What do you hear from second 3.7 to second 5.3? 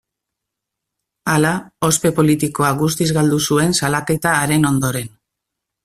salaketa haren ondoren.